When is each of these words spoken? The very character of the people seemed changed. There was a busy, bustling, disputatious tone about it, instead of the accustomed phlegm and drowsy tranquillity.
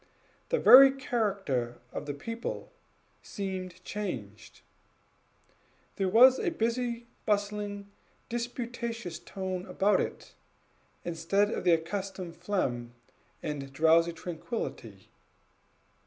The 0.49 0.57
very 0.57 0.89
character 0.93 1.77
of 1.93 2.07
the 2.07 2.15
people 2.15 2.71
seemed 3.21 3.83
changed. 3.85 4.61
There 5.97 6.09
was 6.09 6.39
a 6.39 6.49
busy, 6.49 7.05
bustling, 7.27 7.91
disputatious 8.27 9.19
tone 9.19 9.63
about 9.67 10.01
it, 10.01 10.33
instead 11.05 11.51
of 11.51 11.65
the 11.65 11.73
accustomed 11.73 12.35
phlegm 12.35 12.95
and 13.43 13.71
drowsy 13.71 14.11
tranquillity. 14.13 15.09